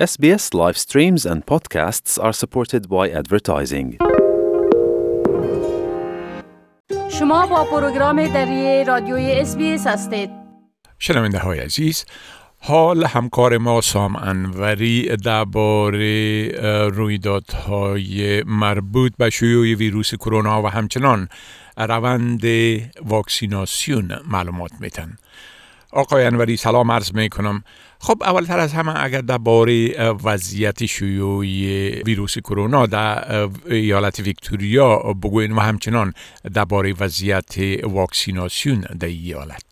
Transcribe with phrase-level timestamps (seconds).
[0.00, 3.98] SBS live streams and podcasts are supported by advertising.
[7.10, 10.30] شما با پروگرام دری رادیوی SBS هستید.
[10.98, 12.04] شنونده های عزیز
[12.58, 16.48] حال همکار ما سام انوری درباره
[16.88, 21.28] رویدادهای مربوط به شیوع ویروس کرونا و همچنان
[21.76, 22.44] روند
[23.04, 25.18] واکسیناسیون معلومات میتن
[25.92, 27.62] آقای انوری سلام عرض می کنم
[28.00, 29.72] خب اولتر از همه اگر درباره
[30.24, 31.44] وضعیت شیوع
[32.06, 33.24] ویروس کرونا در
[33.66, 36.12] ایالت ویکتوریا بگوین و همچنان
[36.54, 37.54] درباره وضعیت
[37.94, 39.64] واکسیناسیون در ایالت.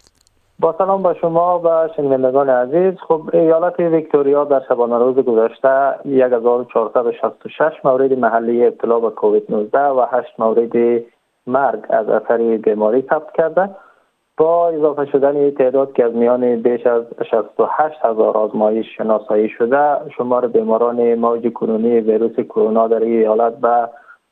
[0.61, 2.95] با سلام با شما و شنوندگان عزیز.
[3.09, 10.07] خب ایالت ویکتوریا در شبانه روز گذشته 1466 مورد محلی ابتلا به کووید 19 و
[10.12, 11.03] 8 مورد
[11.47, 13.71] مرگ از اثر بیماری ثبت کرده.
[14.38, 20.47] با اضافه شدن تعداد که از میان بیش از 68 هزار آزمایش شناسایی شده شمار
[20.47, 23.88] بیماران موج کنونی ویروس کرونا در ایالت به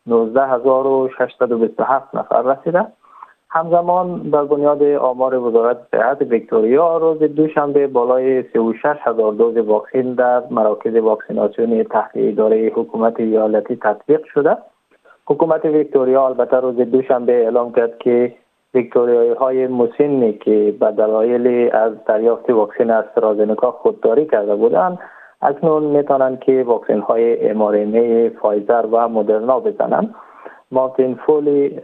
[0.06, 2.86] 19627 نفر رسیده.
[3.50, 10.42] همزمان در بنیاد آمار وزارت صحت ویکتوریا روز دوشنبه بالای 36 هزار دوز واکسن در
[10.50, 14.56] مراکز واکسیناسیون تحت اداره حکومت ایالتی تطبیق شده.
[15.26, 18.34] حکومت ویکتوریا البته روز دوشنبه اعلام کرد که
[18.74, 24.98] ویکتوریایی های مسنی که به دلایل از دریافت واکسن آسترازنکا خودداری کرده بودند
[25.42, 30.14] اکنون می‌تونند که واکسن های mRNA فایزر و مدرنا بزنند
[30.72, 31.80] مارتین فولی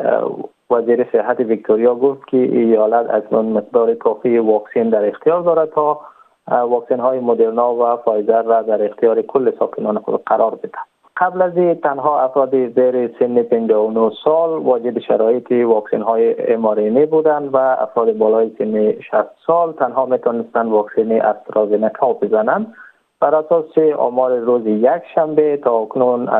[0.70, 6.00] وزیر صحت ویکتوریا گفت که ایالت اکنون مقدار کافی واکسن در اختیار دارد تا
[6.48, 10.91] واکسن های مدرنا و فایزر را در اختیار کل ساکنان خود قرار بدهد.
[11.22, 17.56] قبل از تنها افراد زیر سن 59 سال واجد شرایط واکسن های امارینه بودند و
[17.56, 22.74] افراد بالای سن 60 سال تنها می‌تونستند واکسن استرازنکا بزنند.
[23.20, 26.32] بر اساس آمار روز یک شنبه تا اکنون 85.8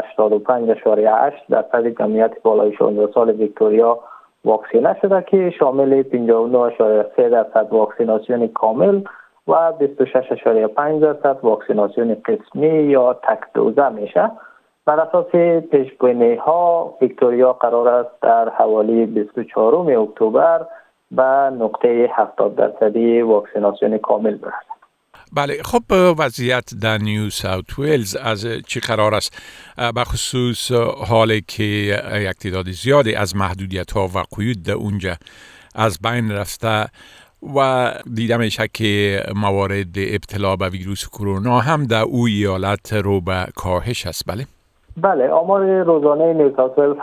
[1.50, 3.98] درصد جمعیت بالای 16 سال ویکتوریا
[4.44, 9.00] واکسینه شده که شامل 59.3 درصد واکسیناسیون کامل
[9.48, 14.30] و 26.5 درصد واکسیناسیون قسمی یا تک دوزه میشه.
[14.86, 15.30] بر اساس
[15.70, 20.66] پیشبینی ها ویکتوریا قرار است در حوالی 24 اکتبر
[21.10, 21.22] به
[21.60, 24.72] نقطه 70 درصدی واکسیناسیون کامل برسد
[25.36, 25.82] بله خب
[26.18, 29.42] وضعیت در نیو ساوت ویلز از چی قرار است؟
[29.96, 30.72] بخصوص
[31.08, 31.64] حالی که
[32.14, 35.16] یک تعداد زیادی از محدودیت ها و قیود در اونجا
[35.74, 36.86] از بین رفته
[37.56, 43.46] و دیده میشه که موارد ابتلا به ویروس کرونا هم در او ایالت رو به
[43.56, 44.24] کاهش است.
[44.26, 44.46] بله.
[44.96, 46.94] بله آمار روزانه نیوکاسل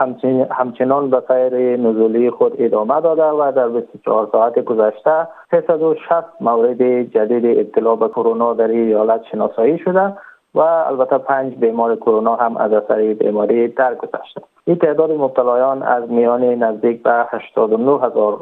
[0.51, 7.57] همچنان به سیر نزولی خود ادامه داده و در 24 ساعت گذشته 360 مورد جدید
[7.59, 10.13] ابتلا به کرونا در ایالت شناسایی شده
[10.55, 14.41] و البته پنج بیمار کرونا هم از اثر بیماری درگذشته.
[14.69, 18.37] این تعداد مبتلایان از میان نزدیک به 89 هزار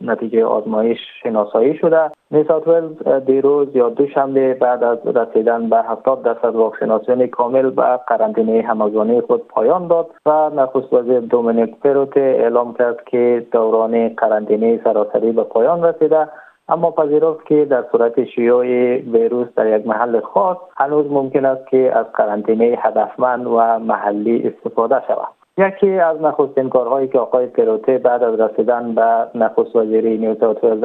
[0.00, 2.10] نتیجه آزمایش شناسایی شده.
[2.30, 8.62] نیسات ولز دیروز یا دوشنبه بعد از رسیدن به 70 درصد واکسیناسیون کامل به قرنطینه
[8.62, 15.32] همزانی خود پایان داد و نخست وزیر دومینیک پروت اعلام کرد که دوران قرنطینه سراسری
[15.32, 16.28] به پایان رسیده
[16.68, 18.66] اما پذیرفت که در صورت شیوع
[18.96, 25.02] ویروس در یک محل خاص هنوز ممکن است که از قرنطینه هدفمند و محلی استفاده
[25.08, 25.45] شود.
[25.58, 30.36] یکی از نخستین کارهایی که آقای پروته بعد از رسیدن به نخست وزیری نیو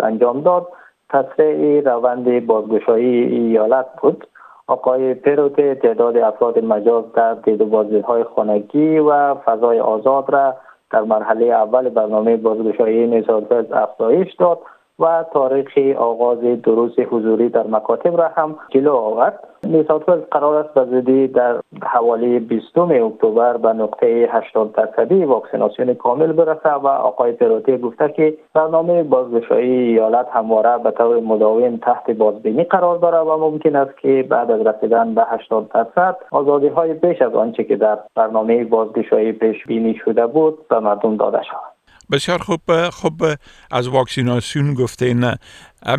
[0.04, 0.68] انجام داد
[1.10, 4.28] تسریع روند بازگشایی ایالت بود.
[4.68, 7.74] آقای پروته تعداد افراد مجاز در دید
[8.04, 10.56] های خانگی و فضای آزاد را
[10.92, 13.42] در مرحله اول برنامه بازگشایی نیو
[13.74, 14.60] افزایش داد.
[15.00, 19.40] و تاریخ آغاز دروس حضوری در مکاتب را هم جلو آورد.
[19.64, 26.32] نیسات قرار است به زودی در حوالی 20 اکتبر به نقطه 80 درصدی واکسیناسیون کامل
[26.32, 32.64] برسه و آقای پروتی گفته که برنامه بازگشایی ایالت همواره به طور مداوم تحت بازبینی
[32.64, 37.22] قرار دارد و ممکن است که بعد از رسیدن به 80 درصد آزادی های بیش
[37.22, 41.71] از آنچه که در برنامه بازگشایی پیش بینی شده بود به مردم داده شود.
[42.12, 43.26] بسیار خوب خب
[43.72, 45.36] از واکسیناسیون گفته نه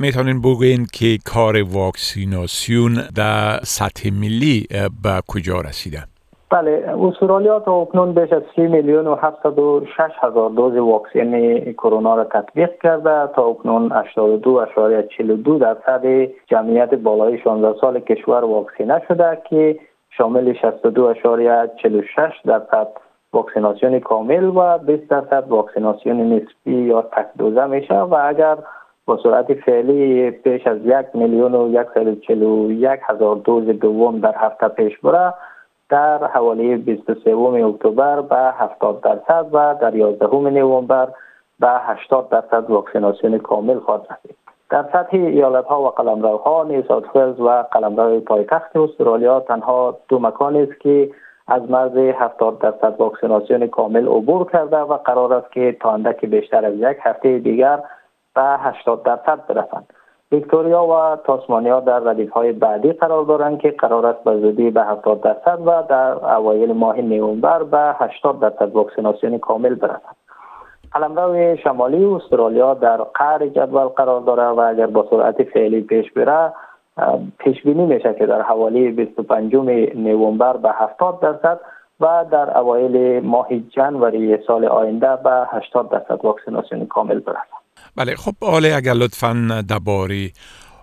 [0.00, 4.66] می‌تونین بگوین که کار واکسیناسیون در سطح ملی
[5.02, 5.98] به کجا رسیده؟
[6.52, 12.24] بله استرالیا تا اکنون بیش از 3 میلیون و 706 هزار دوز واکسن کرونا را
[12.24, 16.06] تطبیق کرده تا اکنون 82.42 درصد
[16.46, 19.78] جمعیت بالای 16 سال کشور واکسینه شده که
[20.10, 20.60] شامل 62.46
[22.44, 22.88] درصد
[23.32, 28.56] واکسیناسیون کامل و 20 درصد واکسیناسیون نسبی یا تک دوزه میشه و اگر
[29.06, 31.68] با سرعت فعلی پیش از یک میلیون و
[32.70, 35.34] یک هزار دوز دوم در هفته پیش بره
[35.88, 41.08] در حوالی 23 اکتبر به 70 درصد و در 11 نوامبر
[41.60, 44.36] به 80 درصد واکسیناسیون کامل خواهد رسید.
[44.70, 50.56] در سطح ایالت ها و قلمرو ها نیسات و قلمرو پایتخت استرالیا تنها دو مکان
[50.56, 51.10] است که
[51.48, 56.64] از مرز 70 درصد واکسیناسیون کامل عبور کرده و قرار است که تا اندک بیشتر
[56.64, 57.80] از یک هفته دیگر
[58.34, 59.92] به 80 درصد برسند.
[60.32, 64.82] ویکتوریا و تاسمانیا در ردیف های بعدی قرار دارند که قرار است به زودی به
[64.82, 70.16] 70 درصد و در اوایل ماه نوامبر به 80 درصد واکسیناسیون کامل برسند.
[70.92, 76.52] قلمرو شمالی استرالیا در قعر جدول قرار داره و اگر با سرعت فعلی پیش بره
[77.38, 79.54] پیش بینی میشه که در حوالی 25
[79.94, 81.60] نوامبر به 70 درصد
[82.00, 87.62] و در اوایل ماه جنوری سال آینده به 80 درصد واکسیناسیون کامل برسد.
[87.96, 90.30] بله خب آله اگر لطفا درباره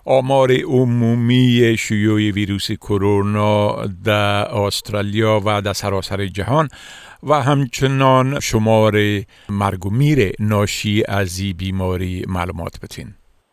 [0.06, 6.68] آمار عمومی شیوع ویروس کرونا در استرالیا و در سراسر جهان
[7.22, 8.94] و همچنان شمار
[9.48, 13.06] مرگ و میر ناشی از این بیماری معلومات بتین.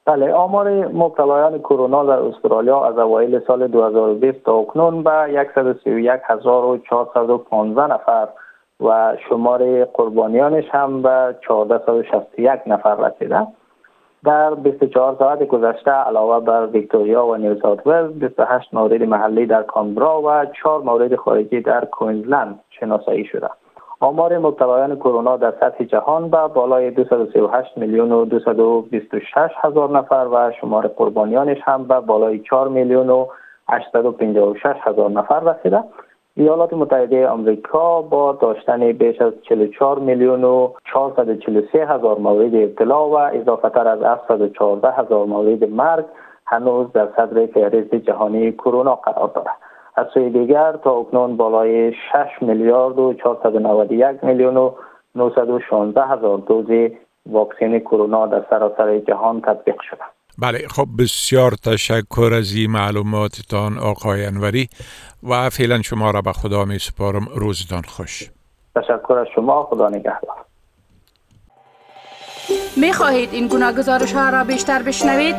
[0.07, 8.27] بله آمار مبتلایان کرونا در استرالیا از اوایل سال 2020 تا اکنون به 131415 نفر
[8.80, 13.48] و شمار قربانیانش هم به 1461 نفر رسیده.
[14.25, 19.63] در 24 ساعت گذشته علاوه بر ویکتوریا و نیو ساوت ولز 28 مورد محلی در
[19.63, 23.50] کانبرا و 4 مورد خارجی در کوینزلند شناسایی شده.
[24.00, 30.52] آمار مبتلایان کرونا در سطح جهان به بالای 238 میلیون و 226 هزار نفر و
[30.62, 33.28] شمار قربانیانش هم به بالای 4 میلیون و
[33.70, 35.84] 856 هزار نفر رسیده.
[36.36, 43.16] ایالات متحده آمریکا با داشتن بیش از 44 میلیون و 443 هزار مورد ابتلا و
[43.18, 46.06] اضافه تر از 714 هزار مورد مرگ
[46.46, 49.67] هنوز در صدر فهرست جهانی کرونا قرار دارد.
[49.98, 51.98] از سوی دیگر تا اکنون بالای 6
[52.42, 54.72] میلیارد و 491 میلیون و
[55.16, 56.92] 916 هزار دوز
[57.26, 60.02] واکسن کرونا در سراسر جهان تطبیق شده.
[60.42, 64.68] بله خب بسیار تشکر از این معلوماتتان آقای انوری
[65.24, 67.28] و فعلا شما را به خدا می سپارم.
[67.36, 68.30] روزتان خوش.
[68.76, 69.64] تشکر از شما.
[69.64, 70.38] خدا نگهدار.
[72.78, 75.36] می خواهید این گونه گزارش ها را بیشتر بشنوید؟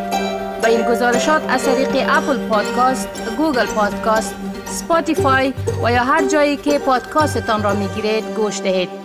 [0.63, 4.48] با این گزارشات از طریق Apple Podcast، Google Podcast،
[4.79, 5.55] Spotify
[5.85, 8.98] و یا هر جایی که پادکاستتان را می گیرید گوش دهید.